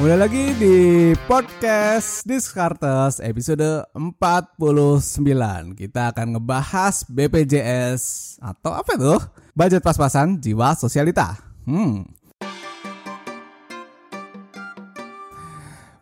Mulai 0.00 0.16
lagi 0.16 0.56
di 0.56 0.76
podcast 1.28 2.24
Discartes 2.24 3.20
episode 3.20 3.84
49 3.92 4.56
Kita 5.76 6.08
akan 6.08 6.40
ngebahas 6.40 7.04
BPJS 7.04 8.02
Atau 8.40 8.72
apa 8.72 8.96
itu? 8.96 9.20
Budget 9.52 9.84
pas-pasan 9.84 10.40
jiwa 10.40 10.72
sosialita. 10.72 11.36
Hmm 11.68 12.19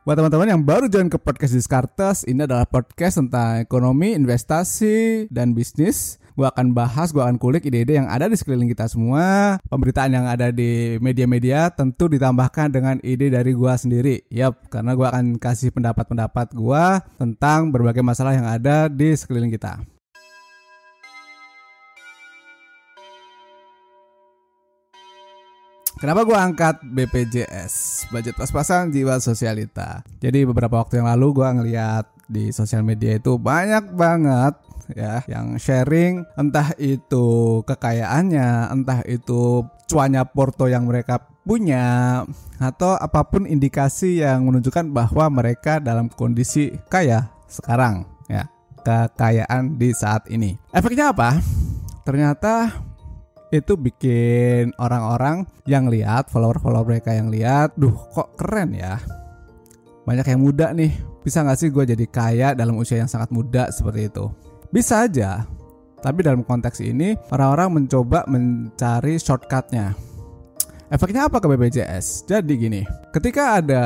Buat 0.09 0.25
teman-teman 0.25 0.49
yang 0.49 0.65
baru 0.65 0.89
join 0.89 1.13
ke 1.13 1.21
podcast 1.21 1.53
Discartes, 1.53 2.25
ini 2.25 2.49
adalah 2.49 2.65
podcast 2.65 3.21
tentang 3.21 3.61
ekonomi, 3.61 4.17
investasi, 4.17 5.29
dan 5.29 5.53
bisnis. 5.53 6.17
Gue 6.33 6.49
akan 6.49 6.73
bahas, 6.73 7.13
gue 7.13 7.21
akan 7.21 7.37
kulik 7.37 7.69
ide-ide 7.69 8.01
yang 8.01 8.09
ada 8.09 8.25
di 8.25 8.33
sekeliling 8.33 8.73
kita 8.73 8.89
semua. 8.89 9.61
Pemberitaan 9.69 10.17
yang 10.17 10.25
ada 10.25 10.49
di 10.49 10.97
media-media 11.05 11.69
tentu 11.77 12.09
ditambahkan 12.09 12.73
dengan 12.73 12.97
ide 13.05 13.29
dari 13.29 13.53
gue 13.53 13.73
sendiri. 13.77 14.25
Yap, 14.33 14.73
karena 14.73 14.97
gue 14.97 15.05
akan 15.05 15.37
kasih 15.37 15.77
pendapat-pendapat 15.77 16.57
gue 16.57 16.85
tentang 17.21 17.69
berbagai 17.69 18.01
masalah 18.01 18.33
yang 18.33 18.49
ada 18.49 18.89
di 18.89 19.13
sekeliling 19.13 19.53
kita. 19.53 19.98
Kenapa 25.99 26.23
gue 26.23 26.39
angkat 26.39 26.79
BPJS 26.87 28.07
Budget 28.15 28.39
pas-pasan 28.39 28.95
jiwa 28.95 29.19
sosialita. 29.19 30.07
Jadi 30.23 30.47
beberapa 30.47 30.79
waktu 30.79 31.03
yang 31.03 31.11
lalu 31.11 31.43
gue 31.43 31.49
ngeliat 31.51 32.07
di 32.31 32.55
sosial 32.55 32.87
media 32.87 33.19
itu 33.19 33.35
banyak 33.35 33.99
banget 33.99 34.55
ya 34.95 35.27
yang 35.27 35.59
sharing. 35.59 36.23
Entah 36.39 36.71
itu 36.79 37.61
kekayaannya 37.67 38.71
entah 38.71 39.03
itu 39.11 39.67
cuanya 39.91 40.23
porto 40.23 40.71
yang 40.71 40.87
mereka 40.87 41.19
punya 41.43 42.23
atau 42.63 42.95
apa 42.95 43.27
pun 43.27 43.43
indikasi 43.43 44.23
yang 44.23 44.47
menunjukkan 44.47 44.95
bahwa 44.95 45.27
mereka 45.35 45.83
dalam 45.83 46.07
kondisi 46.07 46.79
kaya 46.87 47.27
sekarang 47.51 48.07
ya. 48.31 48.47
Kekayaan 48.87 49.75
di 49.75 49.91
saat 49.91 50.31
ini. 50.31 50.55
Efeknya 50.71 51.11
apa? 51.11 51.43
Ternyata 52.07 52.87
itu 53.49 53.81
bikin 53.81 54.77
orang-orang 54.77 55.49
yang 55.65 55.89
lihat 55.89 56.29
follower-follower 56.29 56.85
mereka 56.85 57.17
yang 57.17 57.33
lihat, 57.33 57.73
duh 57.77 57.95
kok 58.13 58.37
keren 58.37 58.77
ya. 58.77 59.01
Banyak 60.05 60.27
yang 60.29 60.41
muda 60.41 60.73
nih, 60.73 60.93
bisa 61.25 61.45
gak 61.45 61.61
sih 61.61 61.69
gue 61.69 61.85
jadi 61.85 62.07
kaya 62.09 62.49
dalam 62.57 62.77
usia 62.81 63.01
yang 63.01 63.09
sangat 63.09 63.29
muda 63.33 63.69
seperti 63.69 64.09
itu? 64.09 64.29
Bisa 64.69 65.09
aja, 65.09 65.45
tapi 66.01 66.25
dalam 66.25 66.45
konteks 66.45 66.81
ini 66.85 67.17
orang-orang 67.33 67.83
mencoba 67.83 68.25
mencari 68.29 69.17
shortcutnya. 69.17 69.93
Efeknya 70.89 71.29
apa 71.29 71.37
ke 71.37 71.47
BPJS? 71.53 72.25
Jadi 72.25 72.53
gini, 72.57 72.81
ketika 73.13 73.61
ada 73.61 73.85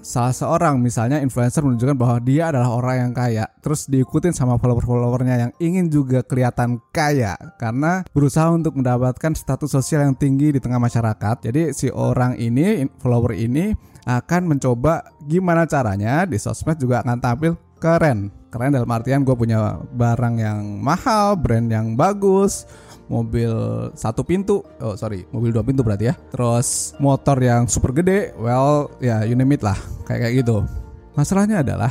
salah 0.00 0.32
seorang 0.32 0.80
misalnya 0.80 1.20
influencer 1.20 1.60
menunjukkan 1.60 1.96
bahwa 1.96 2.18
dia 2.24 2.48
adalah 2.48 2.72
orang 2.72 2.96
yang 3.08 3.12
kaya 3.12 3.44
terus 3.60 3.84
diikutin 3.84 4.32
sama 4.32 4.56
follower-followernya 4.56 5.36
yang 5.36 5.52
ingin 5.60 5.92
juga 5.92 6.24
kelihatan 6.24 6.80
kaya 6.88 7.36
karena 7.60 8.04
berusaha 8.16 8.48
untuk 8.48 8.80
mendapatkan 8.80 9.36
status 9.36 9.68
sosial 9.68 10.08
yang 10.08 10.16
tinggi 10.16 10.56
di 10.56 10.60
tengah 10.60 10.80
masyarakat. 10.80 11.44
Jadi 11.44 11.76
si 11.76 11.92
orang 11.92 12.40
ini 12.40 12.88
follower 12.98 13.36
ini 13.36 13.76
akan 14.08 14.56
mencoba 14.56 15.12
gimana 15.28 15.68
caranya 15.68 16.24
di 16.24 16.40
sosmed 16.40 16.80
juga 16.80 17.04
akan 17.04 17.20
tampil 17.20 17.52
keren. 17.76 18.32
Keren 18.50 18.74
dalam 18.74 18.90
artian 18.90 19.22
gue 19.22 19.36
punya 19.36 19.78
barang 19.94 20.34
yang 20.40 20.82
mahal 20.82 21.38
brand 21.38 21.70
yang 21.70 21.94
bagus 21.94 22.66
mobil 23.10 23.50
satu 23.98 24.22
pintu 24.22 24.62
oh 24.78 24.94
sorry 24.94 25.26
mobil 25.34 25.50
dua 25.50 25.66
pintu 25.66 25.82
berarti 25.82 26.08
ya. 26.08 26.14
Terus 26.30 26.94
motor 27.02 27.36
yang 27.42 27.66
super 27.66 27.90
gede 27.90 28.30
well 28.38 28.86
ya 29.02 29.26
you 29.26 29.34
name 29.34 29.50
it 29.50 29.66
lah 29.66 29.76
kayak 30.06 30.30
kayak 30.30 30.34
gitu. 30.46 30.62
Masalahnya 31.18 31.66
adalah 31.66 31.90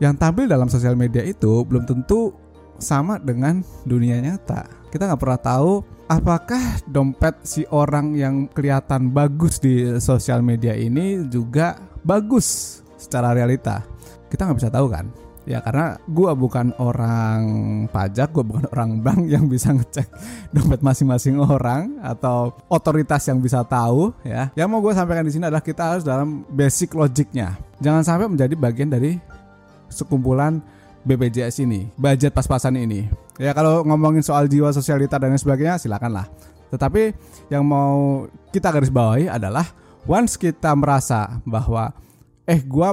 yang 0.00 0.16
tampil 0.16 0.48
dalam 0.48 0.66
sosial 0.72 0.96
media 0.96 1.20
itu 1.22 1.62
belum 1.68 1.84
tentu 1.84 2.32
sama 2.80 3.20
dengan 3.20 3.60
dunia 3.84 4.18
nyata. 4.18 4.66
Kita 4.88 5.06
nggak 5.06 5.20
pernah 5.20 5.38
tahu 5.38 5.72
apakah 6.08 6.82
dompet 6.88 7.44
si 7.44 7.62
orang 7.68 8.16
yang 8.16 8.48
kelihatan 8.50 9.12
bagus 9.12 9.60
di 9.60 10.00
sosial 10.00 10.40
media 10.40 10.72
ini 10.72 11.28
juga 11.28 11.76
bagus 12.02 12.80
secara 12.96 13.36
realita. 13.36 13.84
Kita 14.32 14.48
nggak 14.48 14.58
bisa 14.58 14.72
tahu 14.72 14.88
kan 14.88 15.06
Ya 15.42 15.58
karena 15.58 15.98
gue 16.06 16.30
bukan 16.38 16.70
orang 16.78 17.42
pajak, 17.90 18.30
gue 18.30 18.44
bukan 18.46 18.66
orang 18.74 19.02
bank 19.02 19.26
yang 19.26 19.50
bisa 19.50 19.74
ngecek 19.74 20.06
dompet 20.54 20.80
masing-masing 20.80 21.38
orang 21.42 21.98
atau 21.98 22.54
otoritas 22.70 23.26
yang 23.26 23.42
bisa 23.42 23.66
tahu 23.66 24.14
ya. 24.22 24.54
Yang 24.54 24.68
mau 24.70 24.78
gue 24.78 24.94
sampaikan 24.94 25.26
di 25.26 25.32
sini 25.34 25.50
adalah 25.50 25.64
kita 25.64 25.82
harus 25.94 26.04
dalam 26.06 26.46
basic 26.46 26.94
logiknya. 26.94 27.58
Jangan 27.82 28.02
sampai 28.06 28.30
menjadi 28.30 28.54
bagian 28.54 28.90
dari 28.94 29.18
sekumpulan 29.90 30.62
BPJS 31.02 31.66
ini, 31.66 31.90
budget 31.98 32.30
pas-pasan 32.30 32.78
ini. 32.78 33.10
Ya 33.42 33.50
kalau 33.50 33.82
ngomongin 33.82 34.22
soal 34.22 34.46
jiwa 34.46 34.70
sosialita 34.70 35.18
dan 35.18 35.34
sebagainya 35.34 35.82
silakan 35.82 36.22
lah. 36.22 36.26
Tetapi 36.70 37.12
yang 37.50 37.66
mau 37.66 38.24
kita 38.54 38.70
garis 38.70 38.88
bawahi 38.88 39.26
adalah 39.26 39.66
once 40.06 40.38
kita 40.38 40.72
merasa 40.78 41.42
bahwa 41.42 41.90
eh 42.46 42.62
gue 42.62 42.90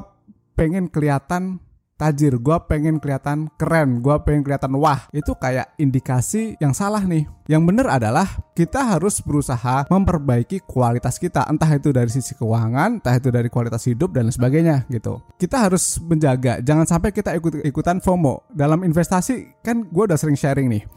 pengen 0.58 0.92
kelihatan 0.92 1.64
tajir, 2.00 2.40
gue 2.40 2.58
pengen 2.72 3.04
kelihatan 3.04 3.52
keren, 3.60 4.00
gue 4.00 4.16
pengen 4.24 4.48
kelihatan 4.48 4.80
wah. 4.80 5.12
Itu 5.12 5.36
kayak 5.36 5.76
indikasi 5.76 6.56
yang 6.64 6.72
salah 6.72 7.04
nih. 7.04 7.28
Yang 7.52 7.64
benar 7.68 7.88
adalah 8.00 8.28
kita 8.56 8.96
harus 8.96 9.20
berusaha 9.20 9.84
memperbaiki 9.92 10.64
kualitas 10.64 11.20
kita, 11.20 11.44
entah 11.52 11.68
itu 11.76 11.92
dari 11.92 12.08
sisi 12.08 12.32
keuangan, 12.40 13.04
entah 13.04 13.20
itu 13.20 13.28
dari 13.28 13.52
kualitas 13.52 13.84
hidup 13.84 14.16
dan 14.16 14.32
sebagainya 14.32 14.88
gitu. 14.88 15.20
Kita 15.36 15.68
harus 15.68 16.00
menjaga, 16.00 16.64
jangan 16.64 16.88
sampai 16.88 17.12
kita 17.12 17.36
ikut-ikutan 17.36 18.00
FOMO. 18.00 18.48
Dalam 18.56 18.88
investasi 18.88 19.60
kan 19.60 19.84
gue 19.84 20.04
udah 20.08 20.16
sering 20.16 20.40
sharing 20.40 20.72
nih. 20.72 20.88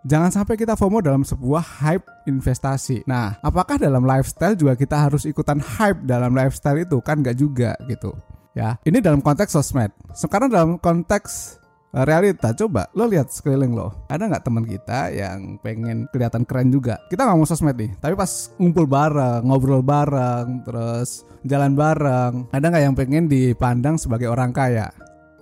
Jangan 0.00 0.32
sampai 0.32 0.56
kita 0.56 0.80
FOMO 0.80 1.04
dalam 1.04 1.28
sebuah 1.28 1.84
hype 1.84 2.08
investasi. 2.24 3.04
Nah, 3.04 3.36
apakah 3.44 3.76
dalam 3.76 4.00
lifestyle 4.00 4.56
juga 4.56 4.72
kita 4.72 4.96
harus 4.96 5.28
ikutan 5.28 5.60
hype 5.60 6.08
dalam 6.08 6.32
lifestyle 6.32 6.80
itu? 6.80 7.04
Kan 7.04 7.20
gak 7.20 7.36
juga 7.36 7.76
gitu. 7.84 8.16
Ya, 8.50 8.82
ini 8.82 8.98
dalam 8.98 9.22
konteks 9.22 9.54
sosmed. 9.54 9.94
Sekarang 10.10 10.50
dalam 10.50 10.74
konteks 10.74 11.62
eh, 11.94 12.02
realita 12.02 12.50
coba 12.50 12.90
lo 12.98 13.06
lihat 13.06 13.30
sekeliling 13.30 13.70
lo. 13.70 13.94
Ada 14.10 14.26
nggak 14.26 14.42
teman 14.42 14.66
kita 14.66 15.14
yang 15.14 15.54
pengen 15.62 16.10
kelihatan 16.10 16.42
keren 16.42 16.74
juga? 16.74 16.98
Kita 17.06 17.30
nggak 17.30 17.38
mau 17.38 17.46
sosmed 17.46 17.78
nih 17.78 17.94
tapi 18.02 18.18
pas 18.18 18.50
ngumpul 18.58 18.90
bareng 18.90 19.46
ngobrol 19.46 19.86
bareng 19.86 20.66
terus 20.66 21.22
jalan 21.46 21.78
bareng 21.78 22.50
ada 22.50 22.66
nggak 22.66 22.82
yang 22.90 22.96
pengen 22.98 23.24
dipandang 23.30 23.94
sebagai 23.94 24.26
orang 24.26 24.50
kaya? 24.50 24.90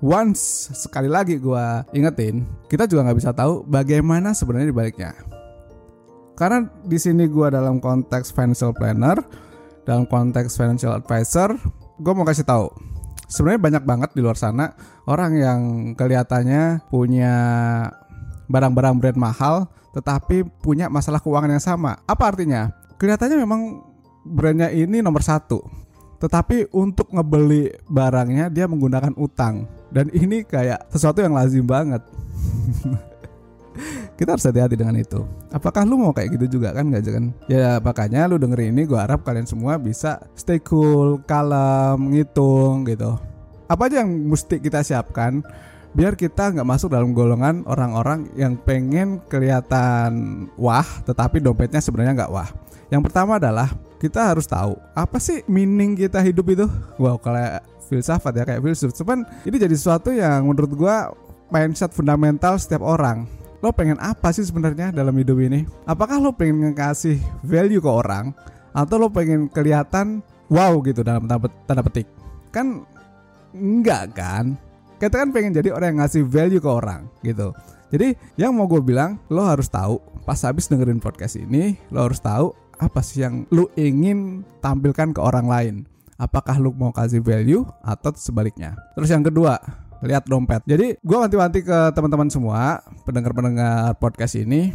Once 0.05 0.71
sekali 0.77 1.09
lagi 1.09 1.41
gue 1.41 1.67
ingetin 1.97 2.45
kita 2.69 2.87
juga 2.87 3.09
nggak 3.09 3.19
bisa 3.19 3.33
tahu 3.33 3.65
bagaimana 3.65 4.37
sebenarnya 4.37 4.69
dibaliknya. 4.69 5.17
Karena 6.37 6.69
di 6.85 7.01
sini 7.01 7.25
gue 7.25 7.49
dalam 7.49 7.81
konteks 7.81 8.37
financial 8.37 8.77
planner 8.77 9.17
dalam 9.89 10.05
konteks 10.05 10.61
financial 10.61 10.93
advisor 10.93 11.56
gue 11.99 12.12
mau 12.15 12.29
kasih 12.29 12.44
tahu 12.44 12.69
sebenarnya 13.29 13.61
banyak 13.61 13.85
banget 13.85 14.11
di 14.17 14.21
luar 14.25 14.35
sana 14.35 14.73
orang 15.05 15.33
yang 15.37 15.61
kelihatannya 15.95 16.89
punya 16.89 17.35
barang-barang 18.49 18.97
brand 18.97 19.19
mahal 19.21 19.69
tetapi 19.93 20.45
punya 20.61 20.87
masalah 20.93 21.19
keuangan 21.19 21.53
yang 21.53 21.65
sama. 21.65 22.01
Apa 22.05 22.33
artinya? 22.33 22.73
Kelihatannya 23.01 23.39
memang 23.41 23.83
brandnya 24.27 24.69
ini 24.69 25.01
nomor 25.01 25.25
satu, 25.25 25.65
tetapi 26.21 26.71
untuk 26.75 27.09
ngebeli 27.15 27.73
barangnya 27.89 28.51
dia 28.53 28.67
menggunakan 28.69 29.15
utang 29.17 29.71
dan 29.89 30.11
ini 30.13 30.45
kayak 30.45 30.91
sesuatu 30.93 31.23
yang 31.23 31.35
lazim 31.35 31.65
banget. 31.65 32.03
kita 34.19 34.35
harus 34.35 34.45
hati-hati 34.45 34.75
dengan 34.75 34.97
itu. 34.99 35.25
Apakah 35.51 35.87
lu 35.87 35.99
mau 35.99 36.13
kayak 36.13 36.39
gitu 36.39 36.59
juga 36.59 36.75
kan 36.75 36.91
nggak 36.91 37.03
kan? 37.07 37.25
Ya 37.47 37.79
makanya 37.79 38.27
lu 38.27 38.37
dengerin 38.37 38.75
ini 38.75 38.85
gue 38.85 38.99
harap 38.99 39.23
kalian 39.23 39.47
semua 39.47 39.79
bisa 39.79 40.23
stay 40.35 40.59
cool, 40.63 41.23
kalem, 41.25 42.13
ngitung 42.13 42.87
gitu. 42.87 43.17
Apa 43.69 43.89
aja 43.89 44.03
yang 44.03 44.11
mesti 44.33 44.59
kita 44.59 44.81
siapkan 44.83 45.45
biar 45.97 46.15
kita 46.15 46.53
nggak 46.53 46.69
masuk 46.69 46.93
dalam 46.93 47.17
golongan 47.17 47.65
orang-orang 47.65 48.29
yang 48.37 48.61
pengen 48.61 49.25
kelihatan 49.27 50.47
wah 50.61 50.85
tetapi 51.05 51.41
dompetnya 51.41 51.81
sebenarnya 51.81 52.25
nggak 52.25 52.33
wah. 52.33 52.49
Yang 52.89 53.03
pertama 53.09 53.37
adalah 53.37 53.73
kita 53.99 54.33
harus 54.33 54.47
tahu 54.49 54.79
apa 54.95 55.19
sih 55.21 55.45
meaning 55.49 55.97
kita 55.97 56.21
hidup 56.23 56.47
itu. 56.49 56.67
Wow 57.01 57.21
kalau 57.21 57.61
filsafat 57.89 58.33
ya 58.37 58.45
kayak 58.45 58.61
filsuf. 58.61 58.93
Cuman 58.93 59.25
ini 59.49 59.57
jadi 59.57 59.75
sesuatu 59.75 60.13
yang 60.13 60.45
menurut 60.45 60.73
gue 60.77 60.97
mindset 61.49 61.93
fundamental 61.97 62.61
setiap 62.61 62.85
orang 62.85 63.25
lo 63.58 63.75
pengen 63.75 63.99
apa 63.99 64.31
sih 64.31 64.46
sebenarnya 64.46 64.94
dalam 64.94 65.14
hidup 65.19 65.38
ini? 65.43 65.66
Apakah 65.84 66.22
lo 66.22 66.31
pengen 66.34 66.75
ngasih 66.75 67.19
value 67.43 67.82
ke 67.82 67.90
orang 67.90 68.31
atau 68.70 68.96
lo 69.00 69.10
pengen 69.10 69.50
kelihatan 69.50 70.22
wow 70.46 70.78
gitu 70.87 71.02
dalam 71.02 71.26
tanda 71.66 71.82
petik? 71.82 72.06
Kan 72.55 72.87
enggak 73.50 74.14
kan? 74.14 74.55
Kita 74.99 75.22
kan 75.22 75.31
pengen 75.31 75.55
jadi 75.55 75.75
orang 75.75 75.94
yang 75.94 76.00
ngasih 76.06 76.22
value 76.26 76.62
ke 76.62 76.70
orang 76.70 77.06
gitu. 77.22 77.55
Jadi 77.88 78.14
yang 78.37 78.52
mau 78.52 78.69
gue 78.69 78.82
bilang 78.82 79.16
lo 79.32 79.46
harus 79.46 79.70
tahu 79.70 80.02
pas 80.28 80.38
habis 80.44 80.69
dengerin 80.69 81.00
podcast 81.00 81.40
ini 81.40 81.81
lo 81.88 82.05
harus 82.05 82.20
tahu 82.20 82.52
apa 82.78 83.00
sih 83.00 83.25
yang 83.25 83.49
lo 83.49 83.72
ingin 83.75 84.46
tampilkan 84.62 85.10
ke 85.16 85.20
orang 85.22 85.46
lain. 85.49 85.76
Apakah 86.19 86.58
lu 86.58 86.75
mau 86.75 86.90
kasih 86.90 87.22
value 87.22 87.62
atau 87.78 88.10
sebaliknya? 88.19 88.75
Terus 88.99 89.06
yang 89.06 89.22
kedua, 89.22 89.55
lihat 90.03 90.27
dompet. 90.31 90.62
Jadi 90.69 90.95
gue 90.99 91.17
wanti-wanti 91.19 91.65
ke 91.67 91.79
teman-teman 91.95 92.31
semua 92.31 92.83
pendengar-pendengar 93.03 93.99
podcast 93.99 94.39
ini, 94.39 94.71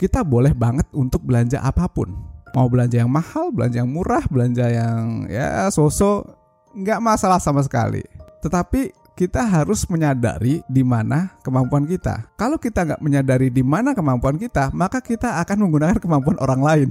kita 0.00 0.24
boleh 0.26 0.56
banget 0.56 0.86
untuk 0.96 1.22
belanja 1.22 1.62
apa 1.62 1.86
pun. 1.86 2.10
Mau 2.50 2.66
belanja 2.66 2.98
yang 2.98 3.10
mahal, 3.12 3.54
belanja 3.54 3.78
yang 3.84 3.90
murah, 3.90 4.26
belanja 4.26 4.66
yang 4.66 5.30
ya 5.30 5.70
sosok 5.70 6.26
nggak 6.74 6.98
masalah 6.98 7.38
sama 7.38 7.62
sekali. 7.62 8.02
Tetapi 8.42 8.90
kita 9.14 9.44
harus 9.44 9.84
menyadari 9.86 10.64
di 10.64 10.80
mana 10.80 11.36
kemampuan 11.44 11.84
kita. 11.84 12.32
Kalau 12.40 12.56
kita 12.56 12.88
nggak 12.88 13.02
menyadari 13.04 13.52
di 13.52 13.60
mana 13.60 13.92
kemampuan 13.92 14.40
kita, 14.40 14.72
maka 14.72 15.04
kita 15.04 15.36
akan 15.44 15.68
menggunakan 15.68 16.00
kemampuan 16.00 16.40
orang 16.40 16.60
lain. 16.64 16.88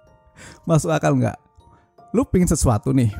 Masuk 0.68 0.88
akal 0.88 1.12
nggak? 1.12 1.36
Lu 2.16 2.24
pingin 2.24 2.48
sesuatu 2.48 2.96
nih, 2.96 3.12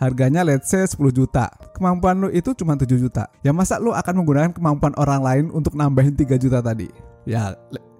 harganya 0.00 0.40
let's 0.40 0.72
say 0.72 0.82
10 0.82 0.96
juta. 1.12 1.52
Kemampuan 1.76 2.16
lu 2.24 2.32
itu 2.32 2.56
cuma 2.56 2.74
7 2.74 2.88
juta. 2.96 3.28
Ya 3.44 3.52
masa 3.52 3.76
lu 3.76 3.92
akan 3.92 4.24
menggunakan 4.24 4.50
kemampuan 4.56 4.96
orang 4.96 5.20
lain 5.20 5.44
untuk 5.52 5.76
nambahin 5.76 6.16
3 6.16 6.40
juta 6.40 6.64
tadi? 6.64 6.88
Ya 7.28 7.52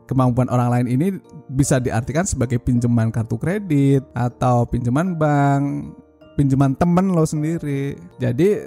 kemampuan 0.09 0.49
orang 0.49 0.73
lain 0.75 0.87
ini 0.91 1.07
bisa 1.53 1.79
diartikan 1.79 2.27
sebagai 2.27 2.59
pinjaman 2.59 3.13
kartu 3.15 3.39
kredit 3.39 4.03
atau 4.17 4.67
pinjaman 4.67 5.15
bank, 5.15 5.95
pinjaman 6.35 6.75
temen 6.75 7.13
lo 7.13 7.23
sendiri. 7.23 7.95
Jadi 8.19 8.65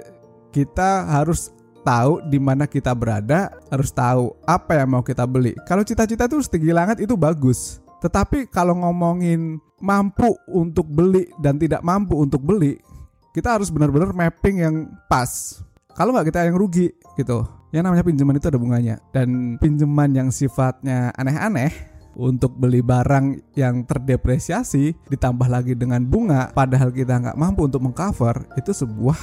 kita 0.54 1.04
harus 1.10 1.50
tahu 1.84 2.24
di 2.30 2.40
mana 2.40 2.64
kita 2.64 2.96
berada, 2.96 3.52
harus 3.68 3.92
tahu 3.92 4.32
apa 4.48 4.80
yang 4.80 4.96
mau 4.96 5.02
kita 5.04 5.28
beli. 5.28 5.52
Kalau 5.68 5.84
cita-cita 5.84 6.24
itu 6.30 6.40
setinggi 6.40 6.72
langit 6.72 7.02
itu 7.04 7.18
bagus. 7.18 7.84
Tetapi 8.00 8.48
kalau 8.48 8.80
ngomongin 8.80 9.60
mampu 9.80 10.32
untuk 10.48 10.88
beli 10.88 11.28
dan 11.44 11.60
tidak 11.60 11.84
mampu 11.84 12.16
untuk 12.16 12.40
beli, 12.40 12.80
kita 13.34 13.58
harus 13.58 13.68
benar-benar 13.74 14.14
mapping 14.14 14.62
yang 14.62 14.86
pas. 15.10 15.58
Kalau 15.98 16.14
nggak 16.14 16.30
kita 16.30 16.46
yang 16.46 16.54
rugi 16.54 16.94
gitu. 17.18 17.42
Yang 17.74 17.82
namanya 17.90 18.04
pinjaman 18.06 18.38
itu 18.38 18.46
ada 18.46 18.60
bunganya 18.62 18.96
dan 19.10 19.58
pinjaman 19.58 20.14
yang 20.14 20.28
sifatnya 20.30 21.10
aneh-aneh 21.18 21.74
untuk 22.14 22.54
beli 22.54 22.78
barang 22.78 23.58
yang 23.58 23.82
terdepresiasi 23.82 24.94
ditambah 25.10 25.50
lagi 25.50 25.74
dengan 25.74 26.06
bunga 26.06 26.54
padahal 26.54 26.94
kita 26.94 27.18
nggak 27.18 27.34
mampu 27.34 27.66
untuk 27.66 27.82
mengcover 27.82 28.46
itu 28.54 28.70
sebuah 28.70 29.18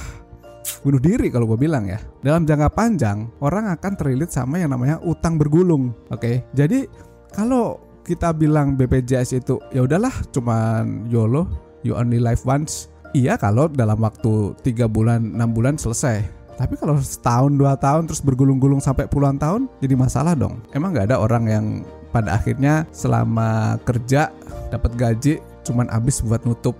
bunuh 0.84 1.00
diri 1.00 1.32
kalau 1.32 1.48
gue 1.48 1.56
bilang 1.56 1.88
ya 1.88 1.96
dalam 2.20 2.44
jangka 2.44 2.68
panjang 2.76 3.32
orang 3.40 3.72
akan 3.72 3.92
terlilit 3.96 4.28
sama 4.28 4.60
yang 4.60 4.76
namanya 4.76 5.00
utang 5.00 5.40
bergulung 5.40 5.96
oke 6.12 6.20
okay? 6.20 6.44
jadi 6.52 6.84
kalau 7.32 7.80
kita 8.04 8.36
bilang 8.36 8.76
BPJS 8.76 9.40
itu 9.40 9.56
ya 9.72 9.88
udahlah 9.88 10.12
cuman 10.28 11.08
YOLO 11.08 11.48
you 11.80 11.96
only 11.96 12.20
live 12.20 12.44
once 12.44 12.91
iya 13.12 13.36
kalau 13.36 13.68
dalam 13.68 14.00
waktu 14.00 14.56
tiga 14.64 14.88
bulan 14.88 15.36
enam 15.36 15.52
bulan 15.52 15.76
selesai. 15.76 16.24
Tapi 16.52 16.76
kalau 16.76 17.00
setahun 17.00 17.52
dua 17.56 17.74
tahun 17.80 18.06
terus 18.06 18.20
bergulung-gulung 18.20 18.78
sampai 18.78 19.08
puluhan 19.08 19.40
tahun 19.40 19.68
jadi 19.80 19.94
masalah 19.96 20.36
dong. 20.36 20.60
Emang 20.76 20.92
nggak 20.92 21.12
ada 21.12 21.16
orang 21.20 21.44
yang 21.48 21.64
pada 22.12 22.36
akhirnya 22.36 22.84
selama 22.92 23.80
kerja 23.88 24.28
dapat 24.68 24.92
gaji 24.96 25.40
cuman 25.64 25.88
habis 25.88 26.20
buat 26.20 26.44
nutup 26.44 26.76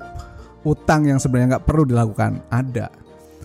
utang 0.63 1.09
yang 1.09 1.17
sebenarnya 1.17 1.57
nggak 1.57 1.67
perlu 1.67 1.89
dilakukan? 1.89 2.45
Ada. 2.53 2.93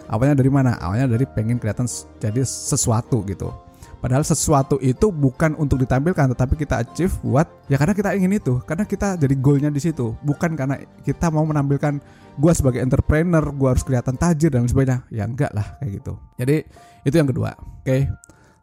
Awalnya 0.07 0.35
dari 0.39 0.51
mana? 0.51 0.75
Awalnya 0.79 1.07
dari 1.11 1.25
pengen 1.27 1.59
kelihatan 1.59 1.87
jadi 2.19 2.43
sesuatu 2.43 3.23
gitu 3.27 3.66
Padahal 3.97 4.21
sesuatu 4.21 4.77
itu 4.77 5.09
bukan 5.09 5.57
untuk 5.57 5.81
ditampilkan, 5.81 6.37
tetapi 6.37 6.53
kita 6.53 6.85
achieve 6.85 7.13
buat 7.25 7.49
ya 7.65 7.81
karena 7.81 7.97
kita 7.97 8.13
ingin 8.13 8.37
itu, 8.37 8.61
karena 8.61 8.85
kita 8.85 9.17
jadi 9.17 9.35
goalnya 9.41 9.73
di 9.73 9.81
situ, 9.81 10.13
bukan 10.21 10.53
karena 10.53 10.77
kita 11.01 11.33
mau 11.33 11.41
menampilkan 11.49 11.97
gue 12.37 12.53
sebagai 12.53 12.85
entrepreneur, 12.85 13.41
gue 13.41 13.67
harus 13.67 13.81
kelihatan 13.81 14.13
tajir 14.13 14.53
dan 14.53 14.69
sebagainya. 14.69 15.01
Ya 15.09 15.25
enggak 15.25 15.49
lah 15.49 15.81
kayak 15.81 16.01
gitu. 16.01 16.13
Jadi 16.37 16.55
itu 17.09 17.15
yang 17.17 17.29
kedua, 17.29 17.57
oke. 17.57 17.83
Okay? 17.83 18.05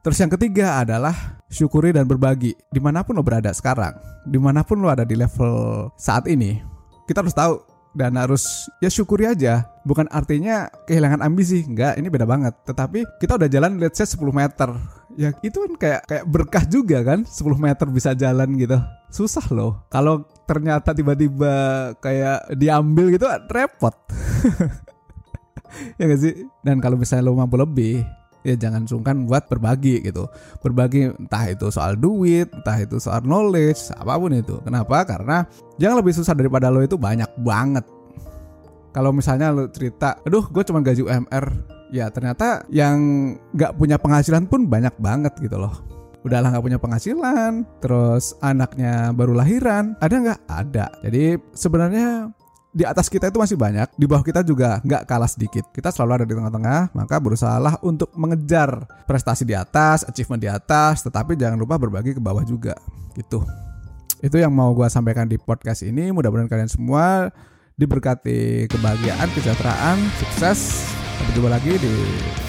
Terus 0.04 0.20
yang 0.20 0.31
ketiga 0.36 0.84
adalah 0.84 1.16
syukuri 1.48 1.90
dan 1.90 2.04
berbagi. 2.04 2.54
Di 2.69 2.78
mana 2.78 3.02
pun 3.02 3.16
lo 3.16 3.25
berada 3.25 3.50
sekarang, 3.50 3.96
di 4.28 4.36
mana 4.36 4.60
pun 4.60 4.78
lo 4.78 4.92
ada 4.92 5.02
di 5.02 5.16
level 5.16 5.88
saat 5.96 6.28
ini, 6.28 6.60
kita 7.08 7.25
harus 7.25 7.32
tahu 7.32 7.56
dan 7.96 8.12
harus 8.20 8.69
ya 8.84 8.92
syukuri 8.92 9.25
aja. 9.25 9.64
Bukan 9.88 10.10
artinya 10.12 10.69
kehilangan 10.84 11.25
ambisi, 11.25 11.64
enggak, 11.64 11.96
ini 11.96 12.12
beda 12.12 12.28
banget. 12.28 12.52
Tetapi 12.69 13.16
kita 13.16 13.40
udah 13.40 13.48
jalan 13.48 13.81
let's 13.81 13.96
say 13.96 14.04
10 14.04 14.28
meter 14.28 14.76
ya 15.14 15.31
itu 15.43 15.58
kan 15.58 15.72
kayak 15.78 16.00
kayak 16.06 16.25
berkah 16.26 16.64
juga 16.66 17.02
kan 17.06 17.22
10 17.26 17.58
meter 17.58 17.87
bisa 17.90 18.11
jalan 18.14 18.58
gitu. 18.58 18.78
Susah 19.11 19.46
loh. 19.55 19.87
Kalau 19.90 20.26
ternyata 20.44 20.90
tiba-tiba 20.90 21.55
kayak 22.02 22.55
diambil 22.58 23.14
gitu 23.14 23.26
repot. 23.50 23.94
Ya 25.99 26.06
gak 26.06 26.20
sih? 26.22 26.46
Dan 26.62 26.78
kalau 26.78 26.94
misalnya 26.94 27.26
lo 27.26 27.34
mampu 27.34 27.58
lebih 27.58 28.06
ya 28.44 28.55
jangan 28.55 28.87
sungkan 28.87 29.26
buat 29.26 29.50
berbagi 29.50 30.06
gitu. 30.06 30.31
Berbagi 30.62 31.11
entah 31.17 31.50
itu 31.50 31.67
soal 31.72 31.99
duit 31.99 32.46
entah 32.55 32.78
itu 32.78 33.02
soal 33.02 33.26
knowledge 33.26 33.90
apa 33.96 34.14
pun 34.14 34.38
itu. 34.38 34.55
Kenapa? 34.62 35.02
Karena 35.02 35.43
yang 35.81 35.99
lebih 35.99 36.14
susah 36.14 36.37
daripada 36.37 36.70
lo 36.70 36.78
itu 36.78 36.94
banyak 36.94 37.26
banget. 37.43 37.82
Kalau 38.94 39.10
misalnya 39.10 39.50
lo 39.50 39.67
cerita 39.67 40.22
aduh 40.22 40.46
gue 40.46 40.62
cuma 40.62 40.78
gaji 40.78 41.02
UMR 41.02 41.74
ya 41.94 42.11
ternyata 42.11 42.67
yang 42.75 42.99
nggak 43.55 43.79
punya 43.79 44.02
penghasilan 44.02 44.50
pun 44.50 44.67
banyak 44.67 44.99
banget 44.99 45.31
gitu 45.38 45.62
loh 45.62 45.79
udahlah 46.26 46.50
nggak 46.50 46.64
punya 46.67 46.81
penghasilan 46.82 47.62
terus 47.79 48.35
anaknya 48.43 49.14
baru 49.14 49.38
lahiran 49.38 49.94
ada 50.02 50.14
nggak 50.19 50.41
ada 50.50 50.91
jadi 51.06 51.38
sebenarnya 51.55 52.35
di 52.75 52.82
atas 52.82 53.06
kita 53.06 53.31
itu 53.31 53.38
masih 53.38 53.55
banyak, 53.55 53.87
di 53.94 54.02
bawah 54.02 54.26
kita 54.26 54.43
juga 54.43 54.82
nggak 54.82 55.06
kalah 55.06 55.31
sedikit. 55.31 55.63
Kita 55.70 55.94
selalu 55.94 56.10
ada 56.19 56.27
di 56.27 56.34
tengah-tengah, 56.34 56.91
maka 56.91 57.22
berusahalah 57.22 57.79
untuk 57.86 58.10
mengejar 58.19 58.82
prestasi 59.06 59.46
di 59.46 59.55
atas, 59.55 60.03
achievement 60.03 60.43
di 60.43 60.51
atas, 60.51 61.06
tetapi 61.06 61.39
jangan 61.39 61.55
lupa 61.55 61.79
berbagi 61.79 62.19
ke 62.19 62.20
bawah 62.20 62.43
juga. 62.43 62.74
Gitu. 63.15 63.46
Itu 64.19 64.43
yang 64.43 64.51
mau 64.51 64.74
gue 64.74 64.91
sampaikan 64.91 65.31
di 65.31 65.39
podcast 65.39 65.86
ini. 65.86 66.10
Mudah-mudahan 66.10 66.51
kalian 66.51 66.67
semua 66.67 67.31
diberkati 67.79 68.67
kebahagiaan, 68.67 69.31
kesejahteraan, 69.31 69.98
sukses, 70.19 70.94
Sampai 71.15 71.33
jumpa 71.39 71.51
lagi 71.51 71.73
di 71.79 71.94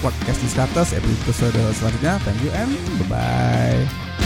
podcast 0.01 0.39
Discutters 0.41 0.91
episode 0.97 1.57
selanjutnya. 1.77 2.17
Thank 2.25 2.41
you 2.41 2.51
and 2.57 2.73
bye-bye. 3.05 4.24